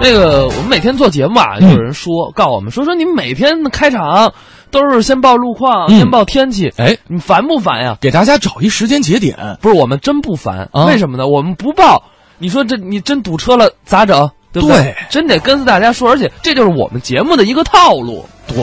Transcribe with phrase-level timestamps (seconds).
[0.00, 4.32] 那个我们每天做节目啊，就有人说、告我们说说你们每天开场
[4.70, 7.96] 都是先报路况，嗯先报天气，哎，你烦不烦呀？
[8.00, 11.28] 给大家找一时间节点，不是我们真不烦，啊为什么呢？
[11.28, 12.02] 我们不报，
[12.38, 14.28] 你说这你真堵车了咋整？
[14.52, 18.24] 对不对真得跟大家说，而且这就是我们节目的一个套路。
[18.46, 18.56] 对。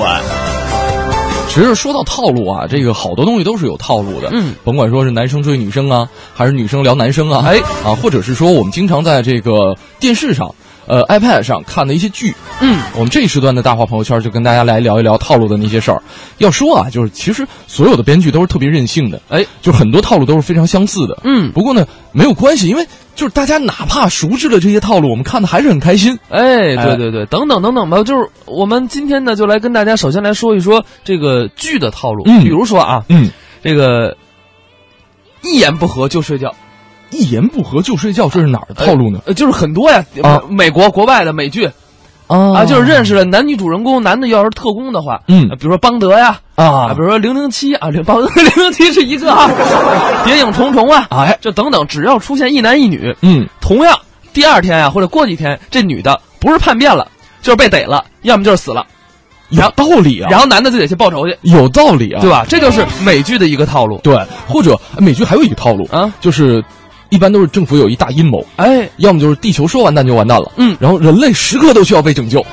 [1.47, 4.29] 其实说到套路啊，这个好多东西都是有套路的。
[4.31, 10.53] 嗯，甭管说是男生追女生啊，还是女生聊男生啊，哎啊，或者是说我们经常在这个电视上、
[10.89, 12.35] 呃 iPad 上看的一些剧。
[12.59, 16.01] 嗯，我们这一时段的大话朋友圈就跟大家来聊一聊套路的那些事儿。
[16.39, 21.17] 要说啊，就是其实所有的编剧都是特别任性的，哎，就很多套路都是非常相似的。
[21.23, 26.17] 嗯不过呢，没有关系，因为就是大家哪怕熟知了这些套路，我们看的还是很开心。
[26.29, 32.23] 哎，哎对对对，等等等等吧，就是我们今天呢，就来跟大家首先来说一说这个剧的套路。
[32.25, 33.29] 嗯比如说啊，嗯，
[33.63, 34.17] 这个
[35.43, 36.53] 一言不合就睡觉，
[37.11, 39.19] 一言不合就睡觉，这是哪儿的套路呢？
[39.25, 41.65] 呃，就是很多呀，啊美国国外的美剧
[42.27, 49.49] 啊啊，就是认识了男女主人公，男的要是特工的话，嗯呃比如说邦德呀，啊比如说零零七啊，零邦德 零零七是一个啊，
[50.23, 53.97] 谍影重重啊，哎，这等等，只要出现一男一女，嗯，同样
[54.31, 57.07] 第二天啊或者过几天，这女的不是叛变了，
[57.41, 58.85] 就是被逮了，要么就是死了，
[59.49, 62.45] 有道理啊，然后男的就得去报仇去，有道理啊，对吧？
[62.47, 63.97] 这就是美剧的一个套路。
[64.03, 64.15] 对，
[64.47, 66.63] 或者美剧还有一个套路啊，就是
[67.09, 70.75] 一般都是政府有一大阴谋，哎，要么就是地球说完蛋就完蛋了，嗯。
[70.79, 72.45] 然后人类时刻都需要被拯救，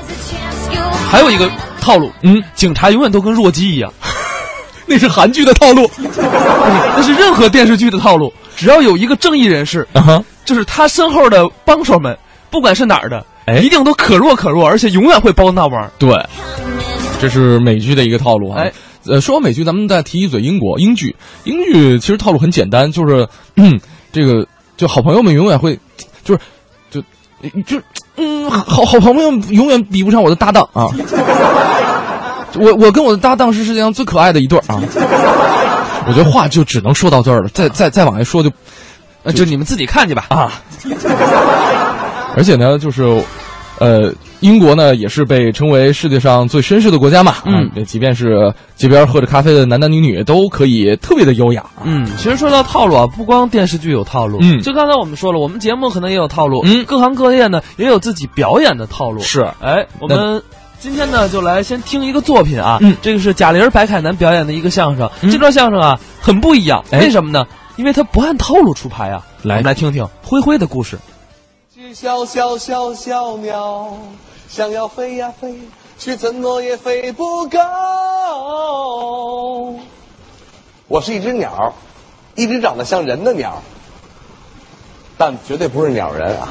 [1.09, 3.93] 还有一个套路，嗯，警察永远都跟弱鸡一样，
[4.85, 5.89] 那是韩剧的套路。
[6.97, 8.33] 那是任何电视剧的套路。
[8.55, 12.17] 只要有一个正义人士，啊哈，就是他身后的帮手们，
[12.49, 13.59] 不管是哪儿的，哎。
[13.59, 15.79] 一定都可弱可弱，而且永远会帮那玩。
[15.79, 15.91] 儿。
[15.99, 16.09] 对，
[17.21, 18.63] 这是美剧的一个套路啊。
[18.63, 18.73] 哎，
[19.05, 21.15] 呃，说完美剧，咱们再提一嘴英国英剧。
[21.43, 23.79] 英剧其实套路很简单，就是，嗯，
[24.17, 25.79] 这个就好朋友们永远会，
[26.23, 26.41] 就是，
[26.89, 26.99] 就，
[27.67, 27.79] 就，
[28.15, 30.87] 嗯，好好朋友永远比不上我的搭档啊。
[32.55, 34.81] 我我跟我的搭档是世界上最可爱的一对啊。
[36.07, 38.49] 我觉得话就只能说到这儿了，再再再往下说就
[39.21, 40.25] 呃，就你们自己看去吧。
[40.29, 40.51] 啊。
[42.35, 43.03] 而且呢，就是，
[43.79, 47.35] 呃，英国呢也是被称为世界上最绅士的国家嘛。
[47.45, 51.63] 嗯啊，即便是街边喝着咖啡的男男女女，都可以特别的优雅。
[51.83, 59.21] 嗯，其实说到套路啊，不光电视剧有套路，嗯就刚才我们说了，我们节目可能也有套路，嗯各行各业呢也有自己表演的套路。
[59.21, 60.41] 是哎，我们
[60.79, 67.45] 今天呢就来先听一个作品啊，嗯这个是贾玲、白凯南表演的一个相声，嗯这段相声啊很不一样，哎为什么呢？
[67.75, 69.23] 因为它不按套路出牌啊。
[69.43, 70.97] 来我们来听听灰灰的故事。
[71.87, 73.97] 只小小小小鸟，
[74.49, 75.57] 想要飞呀飞，
[75.97, 77.59] 却怎么也飞不高。
[80.89, 81.73] 我是一只鸟，
[82.35, 83.61] 一只长得像人的鸟，
[85.17, 86.49] 但绝对不是鸟人啊。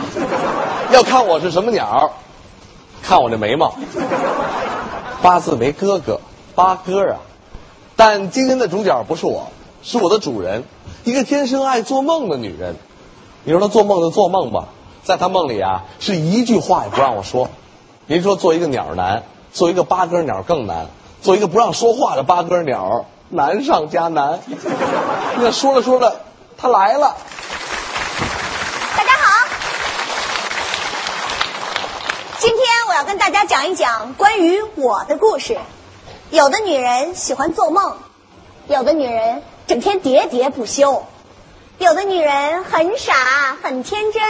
[0.90, 2.12] 要看我是什么鸟，
[3.02, 3.74] 看我这眉毛，
[5.20, 6.18] 八字没哥哥，
[6.54, 7.18] 八哥啊。
[7.94, 9.48] 但今天的主角不是我，
[9.82, 10.64] 是我的主人，
[11.04, 12.74] 一个天生爱做梦的女人。
[13.44, 14.68] 你说她做梦就做梦吧，
[15.06, 17.48] 在他梦里啊，是一句话也不让我说。
[18.06, 19.22] 您说做一个鸟难，
[19.52, 20.88] 做一个八哥鸟更难，
[21.22, 24.40] 做一个不让说话的八哥鸟难上加难。
[25.38, 26.22] 那说着说着，
[26.58, 27.16] 他来了。
[28.96, 29.46] 大家好，
[32.40, 35.56] 今天我要跟大家讲一讲关于我的故事。
[36.30, 37.94] 有的女人喜欢做梦，
[38.66, 41.04] 有的女人整天喋喋不休，
[41.78, 44.22] 有的女人很傻很天真，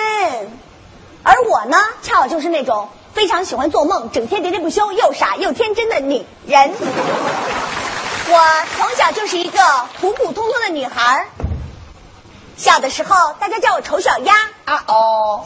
[1.22, 6.72] 而我呢，恰好就是那种非常喜欢做梦、整天喋喋不休、又傻又天真的女人。
[8.28, 8.40] 我
[8.76, 9.60] 从小就是一个
[10.00, 11.28] 普普通通的女孩。
[12.56, 14.34] 小的时候，大家叫我丑小鸭
[14.64, 15.44] 啊哦。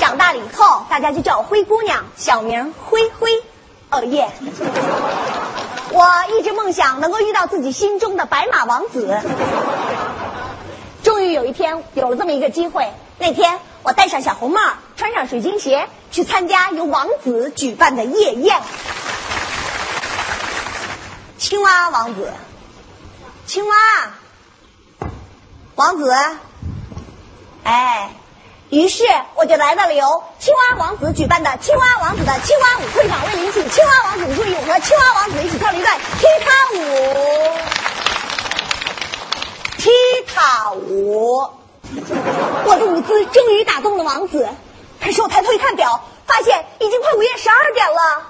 [0.00, 3.30] 长大了以后，大家就叫我灰姑娘，小名灰灰。
[3.90, 4.30] 哦耶！
[5.90, 9.20] 我一直梦想能够遇到自己心中的白马王子。
[11.32, 12.92] 有一天有了这么一个机会。
[13.18, 14.60] 那天我戴上小红帽，
[14.96, 18.60] 穿上水晶鞋，去参加由王子举办的夜宴。
[21.38, 22.32] 青蛙王子，
[23.46, 23.74] 青蛙。
[25.74, 26.14] 王子，
[27.64, 28.10] 哎，
[28.68, 29.04] 于是
[29.34, 36.78] 我就来到了由青蛙王子举办的青蛙王子的青蛙舞会场，为了引起青蛙王子的注意，我和青蛙王子一起跳了一段踢踏舞。
[39.78, 39.90] 踢
[40.34, 41.46] 踏舞，
[42.64, 44.48] 我的舞姿终于打动了王子。
[45.00, 48.26] 可是我抬头一看表，发现已经快午夜十二点了。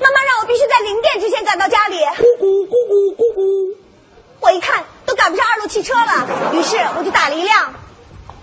[0.00, 1.96] 妈妈让我必须在零点之前赶到家里。
[1.96, 3.76] 咕咕咕咕咕咕。
[4.40, 7.74] 我一看都赶不上二路汽车了，于是我就打了一辆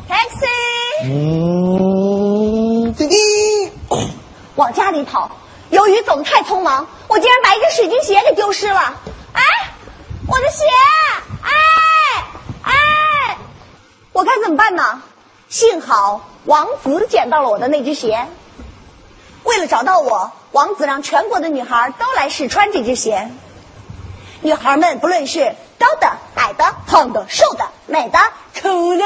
[0.10, 0.48] taxi。
[4.56, 5.30] 往家里跑。
[5.70, 8.96] 由于走得太匆忙，我竟然把一个水晶鞋给丢失了。
[10.30, 10.66] 我的鞋！
[11.42, 11.50] 哎
[12.64, 13.38] 哎，
[14.12, 15.02] 我该怎么办呢？
[15.48, 18.28] 幸好王子捡到了我的那只鞋。
[19.44, 23.32] 为了找到我，王子让全国的女孩都来试穿这只鞋。
[24.42, 28.20] 女孩们不论是高的、矮的、胖的、瘦的、美的、
[28.54, 29.04] 丑的，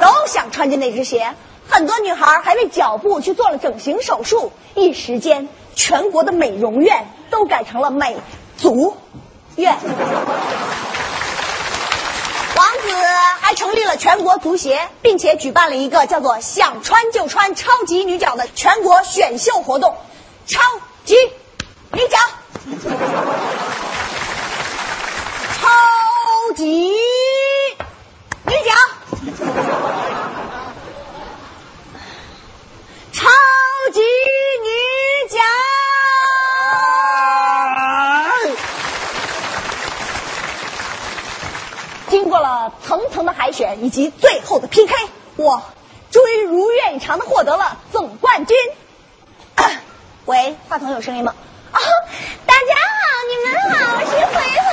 [0.00, 1.32] 都想穿着那只鞋。
[1.68, 8.16] 很多女孩还为脚部去做了整形手术，一时间全国的美容院都改成了美
[8.58, 8.96] 足
[9.56, 9.72] 愿。
[12.56, 12.94] 王子
[13.40, 19.96] 还成立了全国足协，并且举办了一个叫做“想穿就穿超级女角”的全国选秀活动。
[20.46, 20.60] 超
[21.04, 21.14] 级
[21.92, 22.18] 女角，
[25.56, 25.68] 超
[26.56, 26.92] 级
[28.44, 28.74] 女角，
[33.12, 33.28] 超
[33.92, 34.68] 级女
[35.30, 35.38] 角。
[42.14, 44.94] 经过了层层的海选以及最后的 PK，
[45.34, 45.60] 我
[46.12, 48.56] 终于如愿以偿的获得了总冠军。
[50.24, 51.34] 喂，话筒有声音吗？
[51.72, 51.80] 啊，
[52.46, 54.70] 大家好，你们好，我是灰灰，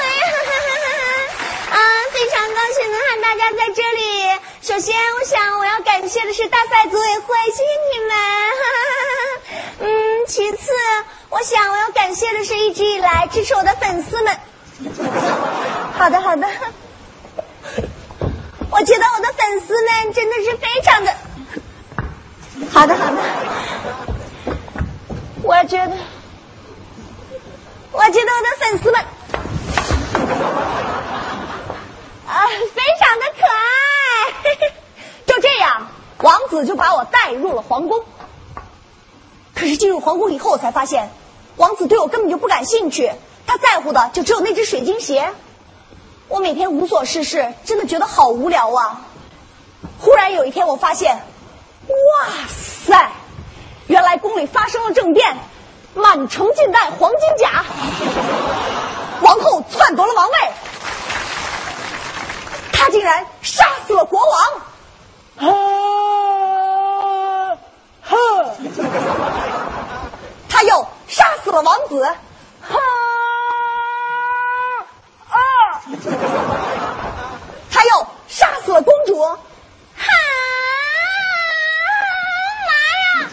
[1.71, 1.77] 啊，
[2.13, 4.39] 非常高兴能和大家在这里。
[4.61, 8.15] 首先，我想我要感谢的是大赛组委会，谢谢你们。
[9.89, 10.71] 嗯，其次，
[11.29, 14.37] 我想我要感谢的是一直以来支持我的粉丝们。
[15.97, 16.47] 好的，好的。
[18.81, 21.13] 我觉得我的粉丝们真的是非常的，
[22.71, 23.21] 好的，好的。
[25.43, 25.95] 我觉得，
[27.91, 28.99] 我觉得我的粉丝们
[32.25, 33.61] 啊，非常的可爱。
[35.27, 35.87] 就这样，
[36.17, 38.03] 王子就把我带入了皇宫。
[39.53, 41.11] 可是进入皇宫以后，我才发现，
[41.57, 43.11] 王子对我根本就不感兴趣，
[43.45, 45.31] 他在乎的就只有那只水晶鞋。
[46.31, 49.01] 我每天无所事事，真的觉得好无聊啊！
[49.99, 51.13] 忽然有一天，我发现，
[51.87, 51.93] 哇
[52.47, 53.11] 塞，
[53.87, 55.35] 原来宫里发生了政变，
[55.93, 57.65] 满城尽带黄金甲，
[59.21, 60.33] 王后篡夺了王位，
[62.71, 64.17] 他竟然杀死了国
[65.37, 65.49] 王，
[70.47, 72.07] 他又杀死了王子，
[75.97, 76.09] 哈。
[77.71, 79.37] 他又杀死了公主，哈
[82.67, 82.71] 妈
[83.21, 83.29] 呀！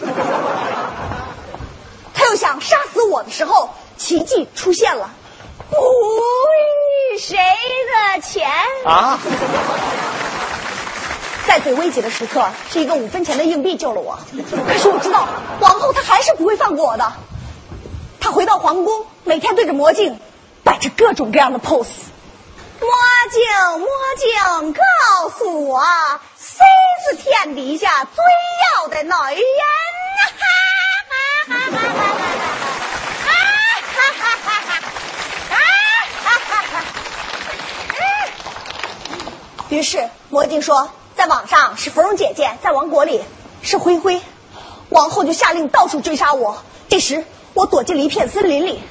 [2.13, 5.09] 他又想杀死我的时候，奇迹出现了，
[7.19, 8.49] 谁的钱
[8.85, 9.19] 啊？
[11.45, 14.19] 在最危急的时刻，是一个五分钱的硬币救了我。
[14.67, 15.27] 可是我知道，
[15.59, 17.11] 王后她还是不会放过我的。
[18.19, 20.19] 她回到皇宫，每天对着魔镜，
[20.63, 22.08] 摆着各种各样的 pose。
[22.79, 22.89] 魔
[23.29, 23.41] 镜，
[23.79, 23.87] 魔
[24.17, 25.83] 镜，告诉我，
[26.37, 26.65] 谁
[27.03, 28.23] 是天底下最
[28.77, 29.13] 要的女人？
[31.47, 31.55] 哈哈
[34.37, 34.79] 哈哈
[36.23, 36.31] 哈
[36.71, 36.85] 哈！
[39.69, 43.21] 于是魔镜说，在网上是芙蓉姐姐，在王国里
[43.61, 44.21] 是灰灰。
[44.89, 46.63] 王后就下令到处追杀我。
[46.87, 48.81] 这时，我躲进了一片森林里，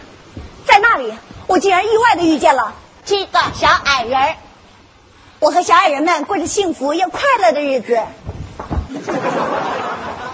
[0.67, 1.13] 在那里，
[1.47, 2.75] 我竟然意外的遇见了。
[3.09, 4.37] 七个小矮人，
[5.39, 7.99] 我和小矮人们过着幸福又快乐的日子。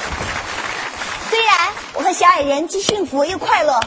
[1.31, 1.57] 虽然
[1.95, 3.79] 我和小矮人既幸福又快乐，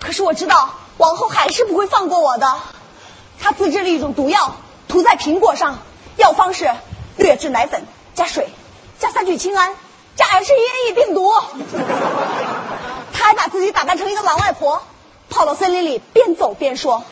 [0.00, 2.52] 可是我知道王后还是不会放过我的。
[3.40, 4.56] 她自制了一种毒药，
[4.88, 5.78] 涂在苹果上，
[6.16, 6.68] 药方是
[7.16, 7.84] 劣质奶粉
[8.16, 8.48] 加水
[8.98, 9.72] 加三聚氰胺。
[10.18, 11.32] 加尔氏咽液病毒，
[13.12, 14.82] 他还把自己打扮成一个老外婆，
[15.30, 17.04] 跑到森林里边走边说：“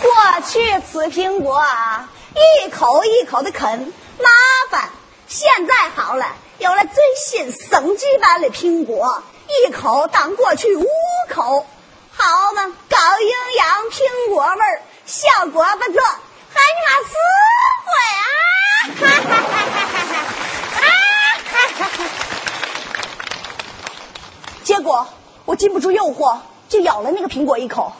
[0.00, 0.10] 过
[0.48, 2.08] 去吃苹果啊，
[2.64, 4.30] 一口一口的啃，麻
[4.70, 4.88] 烦；
[5.28, 9.22] 现在好了，有了最新升级版的苹果，
[9.66, 10.86] 一口当过去五
[11.28, 11.66] 口，
[12.10, 13.28] 好嘛，高营
[13.58, 16.02] 养苹果味儿，效果不错，
[16.54, 17.12] 还你妈死
[17.84, 18.24] 会啊！
[18.94, 20.24] 哈哈哈哈哈哈！”
[24.64, 25.06] 结果
[25.44, 27.92] 我禁不住诱惑，就咬了那个苹果一口，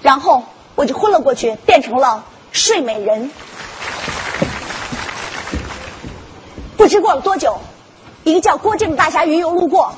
[0.00, 0.42] 然后
[0.74, 3.30] 我就昏了过去，变成了睡美人。
[6.78, 7.58] 不知过了多久，
[8.24, 9.94] 一个叫郭靖的大侠云游路过，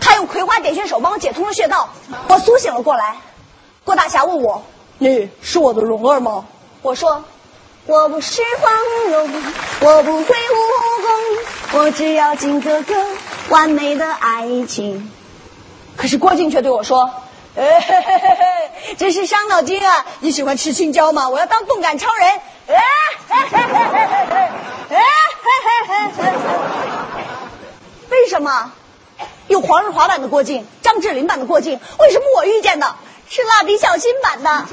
[0.00, 1.88] 他用葵花点穴手帮我解通了穴道，
[2.28, 3.16] 我苏醒了过来。
[3.84, 4.62] 郭大侠问我
[4.98, 6.46] 你是我的蓉儿吗？
[6.80, 7.24] 我说，
[7.86, 8.72] 我不是黄
[9.10, 9.28] 蓉，
[9.80, 10.56] 我不会武
[11.72, 12.94] 功，我只要金哥哥
[13.48, 15.10] 完美的爱情。
[15.96, 17.10] 可是郭靖却对我说
[17.56, 20.06] ：“哎嘿嘿嘿嘿，真是伤脑筋啊！
[20.20, 21.28] 你喜欢吃青椒吗？
[21.28, 22.26] 我要当动感超人。
[22.68, 22.74] 哎
[23.28, 24.06] 嘿嘿嘿嘿
[24.88, 25.02] 嘿，哎
[25.42, 26.32] 嘿嘿嘿嘿。
[28.10, 28.72] 为什么
[29.48, 31.78] 有黄日华版的郭靖，张智霖版的郭靖？
[31.98, 32.96] 为什么我遇见的
[33.28, 34.66] 是蜡笔小新版的？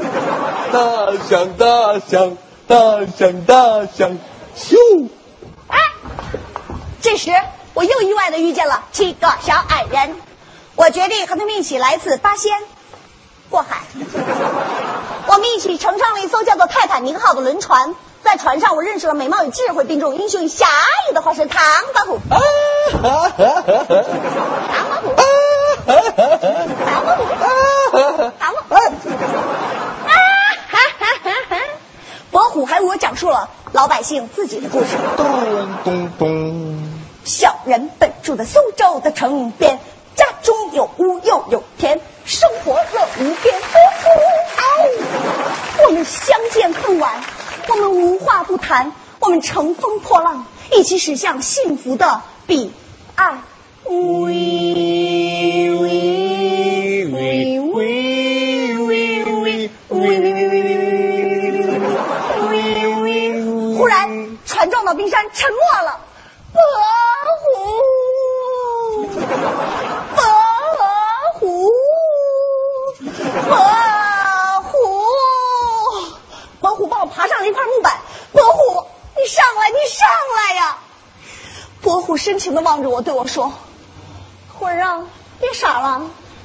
[0.72, 4.18] 大象，大象，大象，大象，
[4.58, 5.10] 咻！
[5.68, 5.78] 哎，
[7.02, 7.32] 这时
[7.80, 10.18] 我又意外的遇见了七个小矮人。
[10.76, 12.52] 我决定和他们一起来次八仙
[13.50, 13.84] 过海。
[15.28, 20.68] 我们一起乘上了一艘叫做泰坦尼克号的轮船，在船上我认识了美貌与智慧并重、英雄与侠
[21.10, 22.20] 义的化身唐伯虎。
[22.92, 23.44] 唐伯虎，
[24.74, 25.16] 唐伯
[27.92, 28.92] 虎，唐伯虎。
[32.30, 34.98] 伯虎还为我讲述了老百姓自己的故事。
[35.16, 35.26] 咚
[35.86, 36.49] 咚咚！
[37.70, 39.80] 人本住的苏州的城边，
[40.16, 43.56] 家中有屋又有田，生活乐无边。
[43.56, 43.78] 呜
[44.10, 44.12] 呜，
[44.58, 44.64] 哦，
[45.86, 47.24] 我们相见恨晚，
[47.68, 52.74] 我们无话不谈，我们乘风破浪，一起驶向幸福的彼
[53.14, 53.44] 岸。
[53.86, 54.34] 呜呜呜呜
[57.74, 57.78] 呜呜
[59.90, 59.98] 呜呜
[63.06, 66.00] 呜，忽然船撞到冰山，沉没了。
[66.52, 66.58] 不。
[70.16, 70.24] 伯
[71.34, 71.70] 虎。
[73.48, 73.56] 伯
[74.64, 74.78] 虎，
[76.60, 77.98] 伯虎帮我爬上了一块木板。
[78.32, 78.88] 伯虎，
[79.18, 80.78] 你上来，你上来呀！
[81.82, 83.54] 伯虎深情的望着我，对我说
[84.54, 85.06] ：“虎儿啊，
[85.40, 86.02] 别傻了，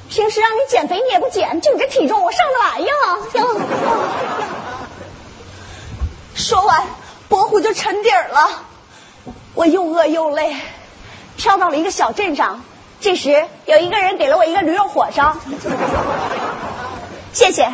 [0.09, 2.93] 平时让你减肥你也不减，就你这体重，我上得来呀？”
[6.33, 6.87] 说完，
[7.27, 8.63] 伯虎就沉底儿了。
[9.53, 10.55] 我又饿又累，
[11.45, 12.63] 飘到了一个小镇上。
[12.99, 15.37] 这时，有一个人给了我一个驴肉火烧。
[17.33, 17.71] 谢谢，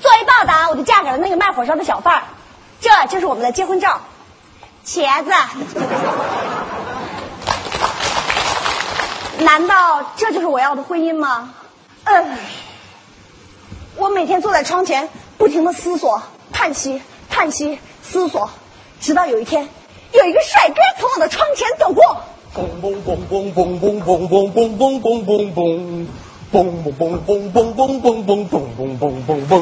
[0.00, 2.22] 作为报答，我就嫁给了那个卖火烧的小贩儿。
[2.80, 4.00] 这就是我们的结婚照，
[4.84, 5.30] 茄子。
[9.38, 11.50] 难道这就是我要的婚姻吗？
[12.02, 12.38] 嗯。
[13.94, 16.20] 我每天坐在窗前，不停的思索、
[16.52, 18.50] 叹息、叹息、思索，
[19.00, 19.68] 直到有一天，
[20.10, 22.24] 有一个帅哥从我的窗前走过。
[22.52, 26.06] 嘣嘣嘣嘣嘣嘣嘣嘣嘣嘣嘣嘣嘣。
[26.52, 29.52] 嘣嘣嘣嘣嘣嘣嘣嘣嘣嘣嘣嘣！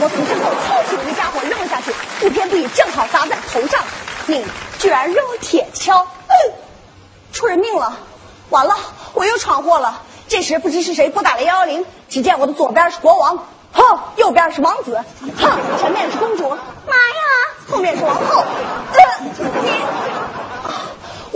[0.00, 3.80] 我从身后抄起了那家伙扔了下去，不偏不倚，正好砸在头上。
[4.26, 4.44] 你
[4.80, 6.34] 居然扔铁锹，嗯，
[7.32, 7.96] 出人命了！
[8.50, 8.74] 完了，
[9.14, 10.02] 我又闯祸了。
[10.26, 13.38] 这时不知是谁拨打了幺幺零，只见我的左边是国王，
[13.72, 14.98] 哼，右边是王子，
[15.36, 17.22] 哼，前面是公主，妈呀，
[17.70, 18.42] 后面是王后。
[18.94, 19.30] 嗯，
[19.62, 19.70] 你，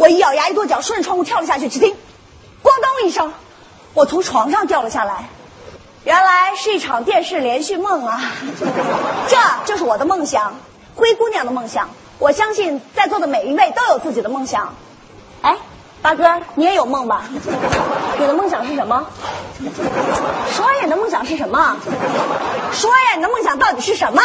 [0.07, 1.69] 我一咬牙一跺脚，顺着窗户跳了下去。
[1.69, 1.93] 只听，
[2.63, 3.33] 咣当一声。
[3.93, 5.29] 我从床上掉了下来，
[6.05, 8.21] 原来是一场电视连续梦啊！
[9.27, 10.55] 这就是我的梦想，
[10.95, 11.91] 灰姑娘的梦想。
[12.21, 14.77] 我相信在座的每一位都有自己的梦想。
[15.43, 15.57] 哎，
[16.03, 17.25] 八哥，你也有梦吧？
[18.17, 19.05] 你的梦想是什么？
[20.53, 21.77] 说呀，你的梦想是什么？
[22.71, 24.23] 说呀，你的梦想到底是什么？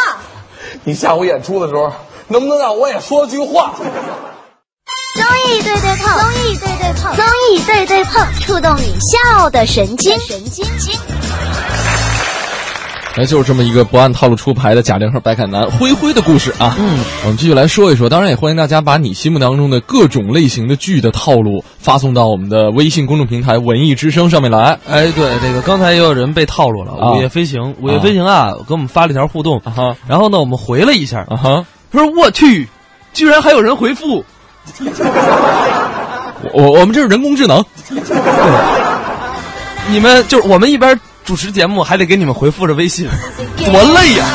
[0.84, 1.90] 你下午演出的时候，
[2.28, 3.72] 能不能让我也说句话？
[5.14, 10.98] 综艺对对碰，综艺对对碰，综艺对对碰，触动你笑的神经，神经经。
[13.16, 16.74] 哎，就是这么一个不按套路出牌的贾玲和白凯南灰灰的故事啊。
[16.78, 18.08] 嗯，我们继续来说一说。
[18.08, 24.78] 当然，也欢迎大家把你心目当中的各种类型的剧的套路发送到我们的微信公众平台“文艺之声”上面来。
[24.88, 32.66] 哎，对，这个刚才也有人被套路了，《午夜飞行》，《午夜飞行》啊，给我们发了一条互动，啊然后呢，我们回了一下，啊哈，他说：“我去，
[33.12, 34.24] 居然还有人回复。”
[36.52, 37.64] 我我们这是人工智能，
[39.88, 43.08] 你们就是我们一边主持节目，还得给你们回复着微信，
[43.56, 44.26] 多累呀！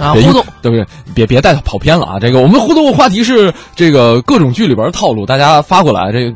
[0.00, 0.86] 啊，互动对不对？
[1.12, 2.18] 别别带跑偏了啊！
[2.20, 6.32] 这个我们互动话题是这个各种剧里边的套路，大家发过来，这个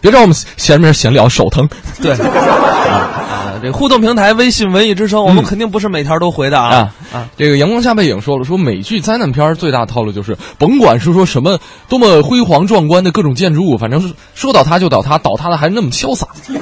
[0.00, 1.68] 别让我们闲着闲聊，手疼。
[2.02, 2.18] 对啊，
[3.64, 7.26] 这互动平台微信文艺之声，我们肯定不是每条都回的啊啊！
[7.36, 16.26] 这个阳光下背影说了，说美剧灾难片最大套路就是，甭管是说什么多么辉煌壮观的各种建筑物，反正是说倒塌就倒塌，倒塌的还那么潇洒。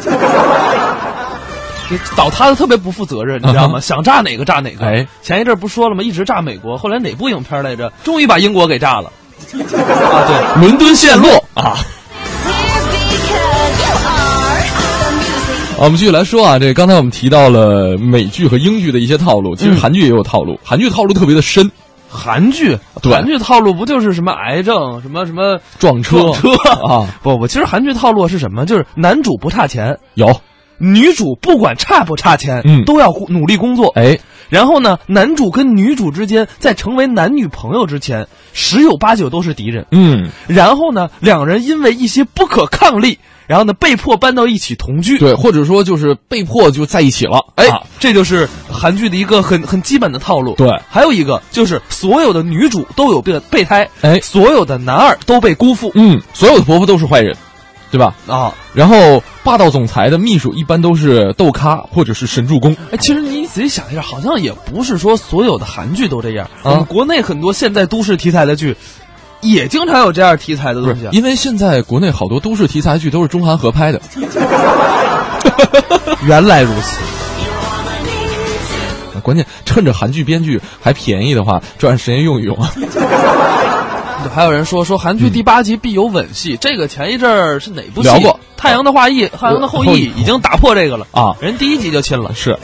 [2.17, 3.81] 倒塌的特别不负责任，你知道吗？
[3.81, 4.87] 想炸哪个炸哪个。
[4.87, 6.03] 哎，前一阵不说了吗？
[6.03, 7.93] 一直炸美国，后来哪部影片来着？
[8.05, 9.11] 终于把英国给炸了。
[9.53, 11.77] 啊，对，伦敦陷落啊。
[15.83, 21.69] 我们继续来说啊，这刚才我们提到了美剧和英剧的一些套路，其实韩剧也有套路，韩剧套路特别的深。
[22.09, 26.53] 韩剧，对韩剧套路不就是什么癌症，什么什么撞车车
[26.87, 27.09] 啊？
[27.23, 28.65] 不不，其实韩剧套路是什么？
[28.67, 30.41] 就是男主不差钱，有
[30.79, 33.89] 女主不管差不差钱，嗯，都要努力工作。
[33.97, 34.19] 哎，
[34.51, 39.87] 然后呢，男主跟女主之间在成为男女朋友之前，十有八九都是敌人。
[39.91, 43.19] 嗯，然后呢，两人因为一些不可抗力。
[43.53, 47.69] 然后呢，被迫搬到一起同居，对，或者说就是被迫就在一起了，哎，
[48.01, 50.55] 这就是韩剧的一个很很基本的套路。
[50.55, 57.37] 对，还有一个就是所有的女主都有备备胎，哎，所有的男二都被辜负，嗯，所有的婆婆都是坏人，
[57.91, 58.15] 对吧？
[58.27, 62.75] 啊，然后霸道总裁的秘书一般都是豆咖或者是神助攻。
[62.91, 68.75] 哎，其实你仔细想一下，好像也不是说所有的韩剧都这样，我们国内很多现在都市题材的剧。
[69.43, 74.01] 也经常有这样题材的东西，因为现在国内好多都市题材剧都是中韩合拍的。
[76.25, 76.99] 原来如此，
[79.21, 82.73] 关键趁着韩剧编剧还便宜的话，抓紧时间用一用啊。
[84.33, 88.09] 还有人说说韩剧第八集必有吻戏，这个前一阵儿是哪部戏？
[88.09, 91.35] 聊过《太阳的后裔》，《太阳的后裔》已经打破这个了啊！
[91.41, 92.57] 人第一集就亲了，是。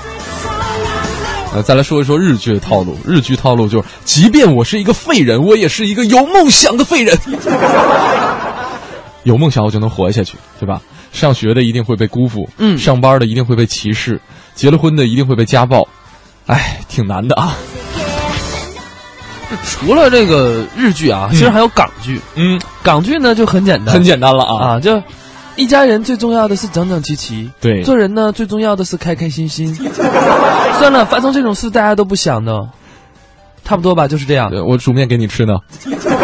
[1.55, 2.97] 呃，再来说一说日剧的套路。
[3.07, 7.17] 日剧套路就是，即便我是一个废人，我也是一个有梦想的废人。
[9.25, 10.81] 有梦想我就能活下去，对吧？
[11.11, 14.21] 上学的一定会被辜负，嗯，上班的一定会被歧视，
[14.55, 15.87] 结了婚的一定会被家暴，
[16.47, 17.57] 哎，挺难的啊。
[19.64, 22.21] 除了这个日剧啊，其实还有港剧。
[22.35, 25.02] 嗯，港剧呢就很简单，很简单了啊啊，就。
[25.58, 29.74] 一家人最重要的是整整齐齐，对，做人呢最重要的是开开心心。
[30.78, 32.68] 算了，发生这种事大家都不想的，
[33.64, 34.52] 差不多吧，就是这样。
[34.64, 35.54] 我煮面给你吃呢，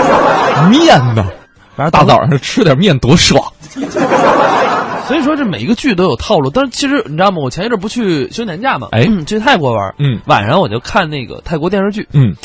[0.70, 1.26] 面呢，
[1.74, 3.42] 反正大早上吃点面多爽。
[5.08, 7.38] 所以说这每一个剧都有套路，但是其实你知道吗？
[7.42, 12.36] 我前一阵不去休年假嘛，哎，去泰国玩，嗯，晚上我就看那个泰国电视剧，嗯，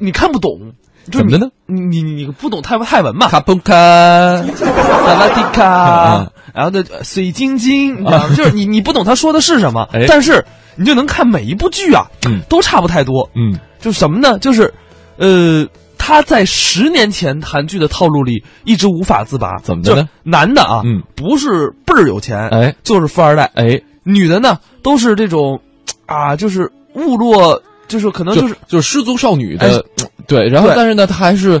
[0.00, 0.72] 你看不懂。
[1.10, 1.50] 怎么的呢？
[1.66, 3.28] 你你你不懂泰泰文嘛？
[3.28, 8.34] 卡布卡，萨拉迪卡，然后的水晶晶，你知道吗？
[8.34, 10.44] 就是你你不懂他说的是什么， 但是
[10.76, 12.06] 你就能看每一部剧啊，
[12.48, 13.30] 都差不太多。
[13.34, 14.38] 嗯，就什么呢？
[14.38, 14.72] 就是，
[15.16, 15.66] 呃，
[15.98, 19.58] 他在十年前韩剧的套路里一直无法自拔。
[19.62, 20.08] 怎么的呢？
[20.22, 25.60] 男的啊，嗯，不是倍儿有钱，哎，就是富二代，哎，女的呢都是这种，
[26.06, 27.62] 啊，就是误落。
[27.88, 29.84] 就是可能就是就是失足少女的，
[30.26, 31.60] 对，然后但是呢，她还是，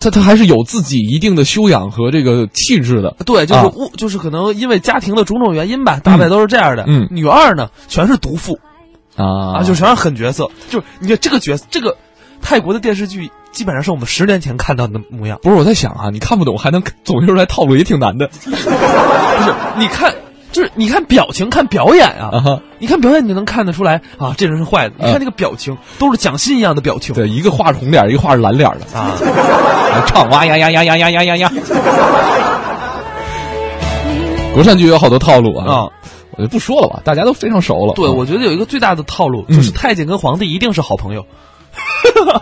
[0.00, 6.84] 她她还是有自己一定的修养和这个气质的，对，就是误，就是可能因为家庭的种种原因吧，大概都是这样的。
[6.88, 8.58] 嗯，女二呢，全是毒妇，
[9.16, 11.96] 啊啊，就全是狠角色，就你看这个角色，这个
[12.40, 15.38] 泰国的电视剧基本上是我们十年前看到的模样。
[15.42, 18.68] 不是我在想啊，你看不懂还能总结出来套路也挺难的， 不是？
[19.78, 20.14] 你看。
[20.50, 24.94] 就是你看表情，看表演啊，你看表演，你就能看得出来啊，这人是坏的。
[24.98, 27.14] 你看那个表情，都是蒋欣一样的表情。
[27.14, 29.12] 对，一个画着红脸，一个画着蓝脸的啊，
[30.06, 31.52] 唱哇呀呀呀呀呀呀呀呀。
[34.54, 35.88] 国产剧有好多套路啊，
[36.32, 37.92] 我就不说了吧，大家都非常熟了。
[37.94, 41.24] 对，我觉得有一个最大的套路就是太监跟皇帝一定是好朋友，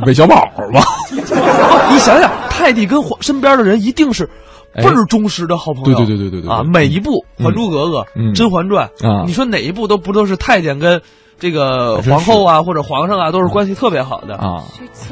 [0.07, 0.37] 韦小宝
[0.73, 0.85] 吧？
[1.11, 4.29] 你想想，太帝跟皇身边的人一定是。
[4.77, 6.63] 倍儿忠实的好朋友，对对对对对对啊！
[6.65, 7.11] 每一部
[7.45, 7.99] 《还珠格格》
[8.35, 11.01] 《甄嬛传》啊，你说哪一部都不都是太监跟
[11.39, 14.63] 这个皇后啊或者皇上啊都是关系特别好的啊，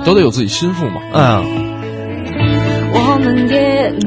[0.05, 1.00] 都得有自己心腹嘛。
[1.12, 1.74] 嗯。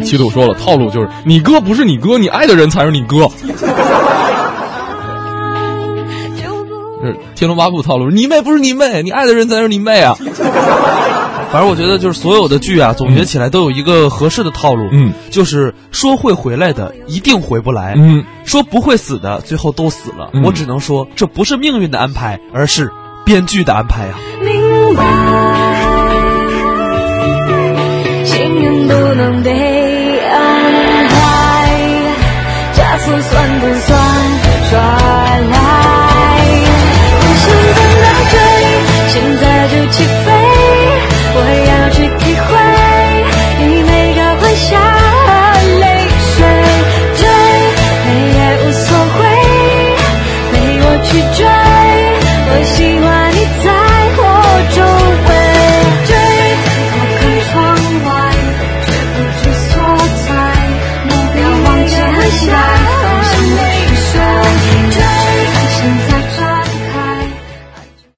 [0.04, 3.28] 七度说了，套路就是你哥不是你哥，你爱的人才是你哥。
[7.04, 10.15] 是《天龙八部》套路，你妹不是你妹，你爱的人才是你妹啊。
[11.52, 20.30] 反正我觉得，就是所有的剧啊，总结起来都有一个合适的套路，嗯，就是说会回来的一定回不来，嗯，说不会死的最后都死了。
[20.44, 22.92] 我只能说，这不是命运的安排，而是
[23.26, 24.20] 编剧的安排啊。
[24.42, 25.04] 明白，
[28.26, 29.77] 心不能被。